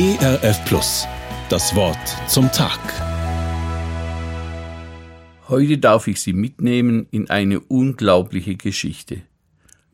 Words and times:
ERF 0.00 0.64
Plus. 0.64 1.08
Das 1.48 1.74
Wort 1.74 1.98
zum 2.28 2.52
Tag. 2.52 2.78
Heute 5.48 5.78
darf 5.78 6.06
ich 6.06 6.20
Sie 6.20 6.34
mitnehmen 6.34 7.08
in 7.10 7.30
eine 7.30 7.58
unglaubliche 7.58 8.54
Geschichte. 8.54 9.22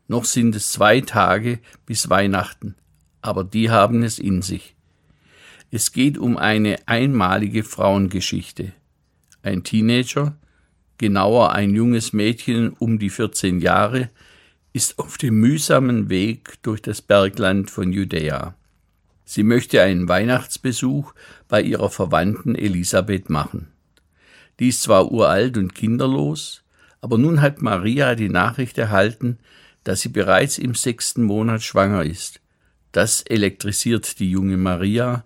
Noch 0.07 0.25
sind 0.25 0.55
es 0.55 0.71
zwei 0.71 1.01
Tage 1.01 1.57
bis 1.87 2.07
Weihnachten, 2.07 2.75
aber 3.23 3.43
die 3.43 3.71
haben 3.71 4.03
es 4.03 4.19
in 4.19 4.43
sich. 4.43 4.75
Es 5.71 5.91
geht 5.91 6.19
um 6.19 6.37
eine 6.37 6.87
einmalige 6.87 7.63
Frauengeschichte. 7.63 8.73
Ein 9.41 9.63
Teenager, 9.63 10.37
genauer 10.99 11.53
ein 11.53 11.73
junges 11.73 12.13
Mädchen 12.13 12.73
um 12.73 12.99
die 12.99 13.09
14 13.09 13.59
Jahre, 13.59 14.11
ist 14.71 14.99
auf 14.99 15.17
dem 15.17 15.39
mühsamen 15.39 16.09
Weg 16.11 16.61
durch 16.61 16.83
das 16.83 17.01
Bergland 17.01 17.71
von 17.71 17.91
Judäa. 17.91 18.55
Sie 19.25 19.43
möchte 19.43 19.81
einen 19.81 20.07
Weihnachtsbesuch 20.07 21.13
bei 21.47 21.61
ihrer 21.61 21.89
Verwandten 21.89 22.55
Elisabeth 22.55 23.29
machen. 23.29 23.67
Die 24.59 24.69
ist 24.69 24.83
zwar 24.83 25.11
uralt 25.11 25.57
und 25.57 25.73
kinderlos, 25.75 26.63
aber 27.01 27.17
nun 27.17 27.41
hat 27.41 27.61
Maria 27.61 28.15
die 28.15 28.29
Nachricht 28.29 28.77
erhalten, 28.77 29.39
dass 29.83 30.01
sie 30.01 30.09
bereits 30.09 30.57
im 30.57 30.75
sechsten 30.75 31.23
Monat 31.23 31.63
schwanger 31.63 32.03
ist. 32.03 32.39
Das 32.91 33.21
elektrisiert 33.23 34.19
die 34.19 34.31
junge 34.31 34.57
Maria, 34.57 35.25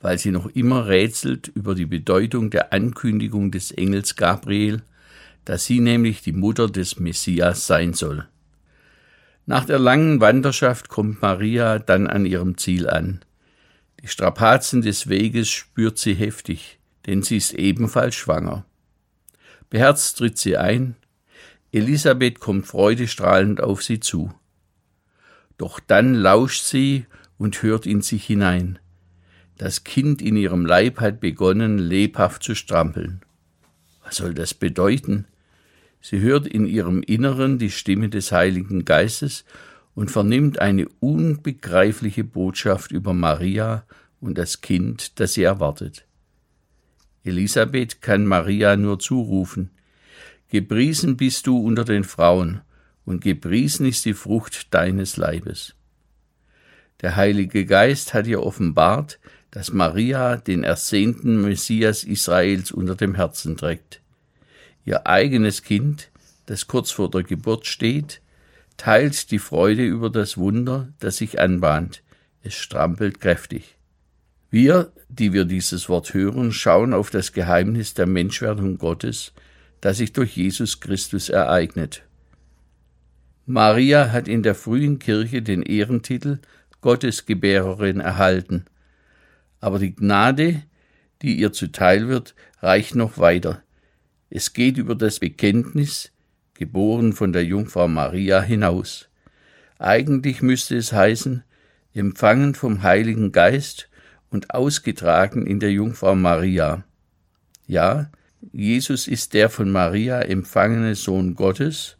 weil 0.00 0.18
sie 0.18 0.30
noch 0.30 0.46
immer 0.46 0.86
rätselt 0.86 1.48
über 1.48 1.74
die 1.74 1.86
Bedeutung 1.86 2.50
der 2.50 2.72
Ankündigung 2.72 3.50
des 3.50 3.72
Engels 3.72 4.14
Gabriel, 4.14 4.82
dass 5.44 5.64
sie 5.64 5.80
nämlich 5.80 6.22
die 6.22 6.32
Mutter 6.32 6.68
des 6.68 7.00
Messias 7.00 7.66
sein 7.66 7.94
soll. 7.94 8.28
Nach 9.46 9.64
der 9.64 9.78
langen 9.78 10.20
Wanderschaft 10.20 10.88
kommt 10.88 11.22
Maria 11.22 11.78
dann 11.78 12.06
an 12.06 12.26
ihrem 12.26 12.58
Ziel 12.58 12.88
an. 12.88 13.20
Die 14.02 14.08
Strapazen 14.08 14.82
des 14.82 15.08
Weges 15.08 15.48
spürt 15.48 15.98
sie 15.98 16.14
heftig, 16.14 16.78
denn 17.06 17.22
sie 17.22 17.36
ist 17.36 17.52
ebenfalls 17.54 18.14
schwanger. 18.14 18.64
Beherzt 19.70 20.18
tritt 20.18 20.38
sie 20.38 20.56
ein, 20.56 20.96
Elisabeth 21.72 22.40
kommt 22.40 22.66
freudestrahlend 22.66 23.60
auf 23.60 23.82
sie 23.82 24.00
zu. 24.00 24.32
Doch 25.58 25.80
dann 25.80 26.14
lauscht 26.14 26.62
sie 26.62 27.06
und 27.36 27.62
hört 27.62 27.84
in 27.84 28.00
sich 28.00 28.24
hinein. 28.24 28.78
Das 29.58 29.84
Kind 29.84 30.22
in 30.22 30.36
ihrem 30.36 30.64
Leib 30.64 31.00
hat 31.00 31.20
begonnen, 31.20 31.78
lebhaft 31.78 32.42
zu 32.42 32.54
strampeln. 32.54 33.22
Was 34.04 34.16
soll 34.16 34.32
das 34.32 34.54
bedeuten? 34.54 35.26
Sie 36.00 36.20
hört 36.20 36.46
in 36.46 36.64
ihrem 36.66 37.02
Inneren 37.02 37.58
die 37.58 37.72
Stimme 37.72 38.08
des 38.08 38.30
Heiligen 38.32 38.84
Geistes 38.84 39.44
und 39.98 40.12
vernimmt 40.12 40.60
eine 40.60 40.86
unbegreifliche 41.00 42.22
Botschaft 42.22 42.92
über 42.92 43.14
Maria 43.14 43.84
und 44.20 44.38
das 44.38 44.60
Kind, 44.60 45.18
das 45.18 45.34
sie 45.34 45.42
erwartet. 45.42 46.04
Elisabeth 47.24 48.00
kann 48.00 48.24
Maria 48.24 48.76
nur 48.76 49.00
zurufen, 49.00 49.72
Gepriesen 50.50 51.16
bist 51.16 51.48
du 51.48 51.58
unter 51.58 51.84
den 51.84 52.04
Frauen, 52.04 52.60
und 53.06 53.22
gepriesen 53.22 53.86
ist 53.86 54.04
die 54.04 54.14
Frucht 54.14 54.72
deines 54.72 55.16
Leibes. 55.16 55.74
Der 57.00 57.16
Heilige 57.16 57.66
Geist 57.66 58.14
hat 58.14 58.28
ihr 58.28 58.44
offenbart, 58.44 59.18
dass 59.50 59.72
Maria 59.72 60.36
den 60.36 60.62
ersehnten 60.62 61.42
Messias 61.42 62.04
Israels 62.04 62.70
unter 62.70 62.94
dem 62.94 63.16
Herzen 63.16 63.56
trägt. 63.56 64.00
Ihr 64.84 65.08
eigenes 65.08 65.64
Kind, 65.64 66.12
das 66.46 66.68
kurz 66.68 66.92
vor 66.92 67.10
der 67.10 67.24
Geburt 67.24 67.66
steht, 67.66 68.20
teilt 68.78 69.30
die 69.30 69.38
Freude 69.38 69.84
über 69.84 70.08
das 70.08 70.38
Wunder, 70.38 70.88
das 71.00 71.18
sich 71.18 71.38
anbahnt. 71.38 72.02
Es 72.42 72.54
strampelt 72.54 73.20
kräftig. 73.20 73.76
Wir, 74.50 74.90
die 75.10 75.34
wir 75.34 75.44
dieses 75.44 75.90
Wort 75.90 76.14
hören, 76.14 76.52
schauen 76.52 76.94
auf 76.94 77.10
das 77.10 77.34
Geheimnis 77.34 77.92
der 77.92 78.06
Menschwerdung 78.06 78.78
Gottes, 78.78 79.34
das 79.82 79.98
sich 79.98 80.14
durch 80.14 80.36
Jesus 80.36 80.80
Christus 80.80 81.28
ereignet. 81.28 82.02
Maria 83.44 84.12
hat 84.12 84.28
in 84.28 84.42
der 84.42 84.54
frühen 84.54 84.98
Kirche 84.98 85.42
den 85.42 85.62
Ehrentitel 85.62 86.38
Gottesgebärerin 86.80 88.00
erhalten, 88.00 88.64
aber 89.60 89.78
die 89.78 89.94
Gnade, 89.94 90.62
die 91.22 91.36
ihr 91.36 91.52
zuteil 91.52 92.08
wird, 92.08 92.34
reicht 92.60 92.94
noch 92.94 93.18
weiter. 93.18 93.62
Es 94.30 94.52
geht 94.52 94.76
über 94.78 94.94
das 94.94 95.18
Bekenntnis, 95.18 96.12
geboren 96.58 97.12
von 97.12 97.32
der 97.32 97.44
Jungfrau 97.44 97.86
Maria, 97.86 98.42
hinaus. 98.42 99.08
Eigentlich 99.78 100.42
müsste 100.42 100.76
es 100.76 100.92
heißen, 100.92 101.44
empfangen 101.94 102.54
vom 102.54 102.82
Heiligen 102.82 103.30
Geist 103.30 103.88
und 104.30 104.50
ausgetragen 104.50 105.46
in 105.46 105.60
der 105.60 105.70
Jungfrau 105.70 106.16
Maria. 106.16 106.84
Ja, 107.68 108.10
Jesus 108.52 109.06
ist 109.06 109.34
der 109.34 109.50
von 109.50 109.70
Maria 109.70 110.20
empfangene 110.20 110.96
Sohn 110.96 111.34
Gottes. 111.34 111.96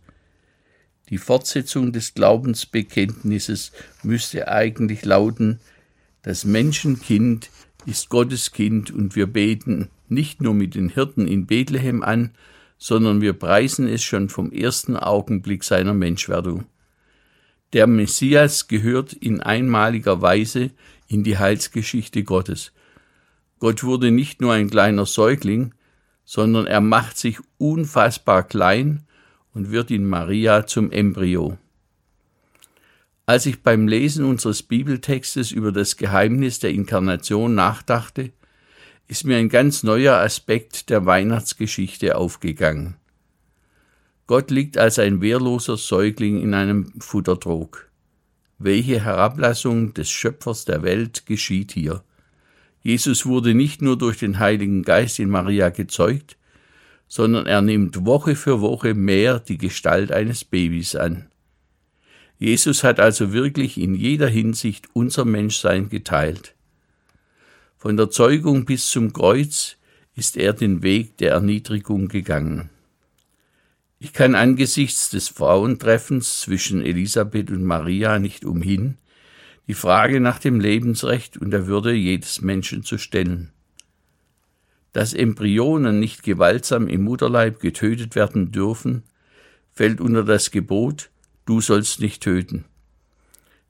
Die 1.08 1.18
Fortsetzung 1.18 1.92
des 1.92 2.14
Glaubensbekenntnisses 2.14 3.72
müsste 4.02 4.48
eigentlich 4.48 5.04
lauten, 5.04 5.60
das 6.22 6.44
Menschenkind 6.44 7.48
ist 7.86 8.08
Gottes 8.08 8.50
Kind 8.50 8.90
und 8.90 9.14
wir 9.14 9.28
beten 9.28 9.88
nicht 10.08 10.42
nur 10.42 10.52
mit 10.52 10.74
den 10.74 10.88
Hirten 10.88 11.28
in 11.28 11.46
Bethlehem 11.46 12.02
an, 12.02 12.32
sondern 12.78 13.20
wir 13.20 13.32
preisen 13.32 13.88
es 13.88 14.02
schon 14.02 14.28
vom 14.28 14.52
ersten 14.52 14.96
Augenblick 14.96 15.64
seiner 15.64 15.94
Menschwerdung. 15.94 16.64
Der 17.72 17.86
Messias 17.86 18.68
gehört 18.68 19.12
in 19.12 19.40
einmaliger 19.40 20.22
Weise 20.22 20.70
in 21.06 21.24
die 21.24 21.36
Heilsgeschichte 21.36 22.22
Gottes. 22.22 22.72
Gott 23.58 23.82
wurde 23.82 24.10
nicht 24.10 24.40
nur 24.40 24.52
ein 24.52 24.70
kleiner 24.70 25.04
Säugling, 25.04 25.74
sondern 26.24 26.66
er 26.66 26.80
macht 26.80 27.18
sich 27.18 27.38
unfassbar 27.58 28.44
klein 28.44 29.04
und 29.52 29.70
wird 29.70 29.90
in 29.90 30.08
Maria 30.08 30.66
zum 30.66 30.92
Embryo. 30.92 31.58
Als 33.26 33.44
ich 33.44 33.62
beim 33.62 33.88
Lesen 33.88 34.24
unseres 34.24 34.62
Bibeltextes 34.62 35.50
über 35.50 35.72
das 35.72 35.96
Geheimnis 35.96 36.60
der 36.60 36.70
Inkarnation 36.70 37.54
nachdachte, 37.54 38.32
ist 39.08 39.24
mir 39.24 39.38
ein 39.38 39.48
ganz 39.48 39.82
neuer 39.82 40.16
Aspekt 40.16 40.90
der 40.90 41.06
Weihnachtsgeschichte 41.06 42.16
aufgegangen. 42.16 42.96
Gott 44.26 44.50
liegt 44.50 44.76
als 44.76 44.98
ein 44.98 45.22
wehrloser 45.22 45.78
Säugling 45.78 46.42
in 46.42 46.52
einem 46.52 46.92
Futtertrog. 47.00 47.90
Welche 48.58 49.02
Herablassung 49.02 49.94
des 49.94 50.10
Schöpfers 50.10 50.66
der 50.66 50.82
Welt 50.82 51.24
geschieht 51.24 51.72
hier? 51.72 52.04
Jesus 52.82 53.24
wurde 53.24 53.54
nicht 53.54 53.80
nur 53.80 53.96
durch 53.96 54.18
den 54.18 54.38
Heiligen 54.38 54.82
Geist 54.82 55.18
in 55.18 55.30
Maria 55.30 55.70
gezeugt, 55.70 56.36
sondern 57.06 57.46
er 57.46 57.62
nimmt 57.62 58.04
Woche 58.04 58.36
für 58.36 58.60
Woche 58.60 58.92
mehr 58.92 59.40
die 59.40 59.56
Gestalt 59.56 60.12
eines 60.12 60.44
Babys 60.44 60.94
an. 60.94 61.30
Jesus 62.38 62.84
hat 62.84 63.00
also 63.00 63.32
wirklich 63.32 63.78
in 63.78 63.94
jeder 63.94 64.28
Hinsicht 64.28 64.88
unser 64.92 65.24
Menschsein 65.24 65.88
geteilt. 65.88 66.54
Von 67.78 67.96
der 67.96 68.10
Zeugung 68.10 68.64
bis 68.64 68.90
zum 68.90 69.12
Kreuz 69.12 69.76
ist 70.16 70.36
er 70.36 70.52
den 70.52 70.82
Weg 70.82 71.16
der 71.18 71.30
Erniedrigung 71.30 72.08
gegangen. 72.08 72.70
Ich 74.00 74.12
kann 74.12 74.34
angesichts 74.34 75.10
des 75.10 75.28
Frauentreffens 75.28 76.40
zwischen 76.40 76.82
Elisabeth 76.82 77.52
und 77.52 77.62
Maria 77.62 78.18
nicht 78.18 78.44
umhin, 78.44 78.98
die 79.68 79.74
Frage 79.74 80.18
nach 80.18 80.40
dem 80.40 80.58
Lebensrecht 80.58 81.36
und 81.36 81.52
der 81.52 81.68
Würde 81.68 81.92
jedes 81.92 82.40
Menschen 82.40 82.82
zu 82.82 82.98
stellen. 82.98 83.52
Dass 84.92 85.14
Embryonen 85.14 86.00
nicht 86.00 86.24
gewaltsam 86.24 86.88
im 86.88 87.04
Mutterleib 87.04 87.60
getötet 87.60 88.16
werden 88.16 88.50
dürfen, 88.50 89.04
fällt 89.72 90.00
unter 90.00 90.24
das 90.24 90.50
Gebot, 90.50 91.10
du 91.46 91.60
sollst 91.60 92.00
nicht 92.00 92.24
töten. 92.24 92.64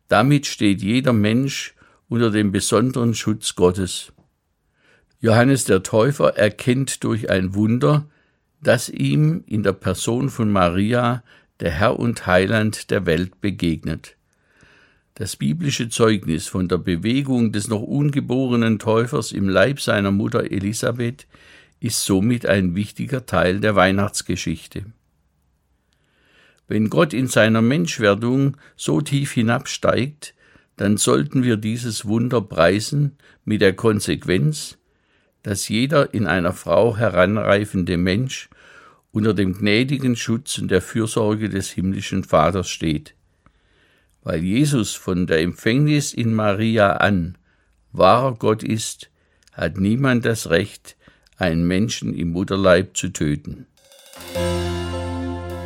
Damit 0.09 0.47
steht 0.47 0.81
jeder 0.81 1.13
Mensch 1.13 1.75
unter 2.09 2.31
dem 2.31 2.53
besonderen 2.53 3.15
Schutz 3.15 3.55
Gottes. 3.55 4.13
Johannes 5.21 5.65
der 5.65 5.83
Täufer 5.83 6.37
erkennt 6.37 7.05
durch 7.05 7.31
ein 7.31 7.55
Wunder, 7.55 8.07
dass 8.63 8.89
ihm 8.89 9.45
in 9.47 9.63
der 9.63 9.73
Person 9.73 10.31
von 10.31 10.51
Maria 10.51 11.23
der 11.61 11.71
Herr 11.71 11.99
und 11.99 12.27
Heiland 12.27 12.91
der 12.91 13.07
Welt 13.07 13.41
begegnet. 13.41 14.17
Das 15.15 15.35
biblische 15.35 15.89
Zeugnis 15.89 16.47
von 16.47 16.69
der 16.69 16.79
Bewegung 16.79 17.51
des 17.51 17.67
noch 17.67 17.83
ungeborenen 17.83 18.79
Täufers 18.79 19.33
im 19.33 19.49
Leib 19.49 19.81
seiner 19.81 20.13
Mutter 20.13 20.53
Elisabeth 20.53 21.27
ist 21.81 22.05
somit 22.05 22.47
ein 22.47 22.77
wichtiger 22.77 23.27
Teil 23.27 23.59
der 23.59 23.75
Weihnachtsgeschichte. 23.75 24.85
Wenn 26.69 26.91
Gott 26.91 27.13
in 27.13 27.27
seiner 27.27 27.63
Menschwerdung 27.63 28.57
so 28.77 29.01
tief 29.01 29.33
hinabsteigt, 29.33 30.35
dann 30.79 30.97
sollten 30.97 31.43
wir 31.43 31.57
dieses 31.57 32.07
Wunder 32.07 32.41
preisen 32.41 33.19
mit 33.45 33.61
der 33.61 33.75
Konsequenz, 33.75 34.79
dass 35.43 35.69
jeder 35.69 36.15
in 36.15 36.27
einer 36.27 36.53
Frau 36.53 36.97
heranreifende 36.97 37.97
Mensch 37.97 38.49
unter 39.11 39.35
dem 39.35 39.55
gnädigen 39.55 40.17
Schutz 40.17 40.59
und 40.59 40.71
der 40.71 40.81
Fürsorge 40.81 41.49
des 41.49 41.71
himmlischen 41.71 42.25
Vaters 42.25 42.69
steht. 42.69 43.15
Weil 44.23 44.45
Jesus 44.45 44.95
von 44.95 45.27
der 45.27 45.41
Empfängnis 45.41 46.13
in 46.13 46.35
Maria 46.35 46.93
an 46.93 47.37
wahrer 47.93 48.35
Gott 48.35 48.63
ist, 48.63 49.11
hat 49.53 49.79
niemand 49.79 50.25
das 50.25 50.51
Recht, 50.51 50.97
einen 51.37 51.67
Menschen 51.67 52.15
im 52.15 52.31
Mutterleib 52.31 52.97
zu 52.97 53.09
töten. 53.09 53.67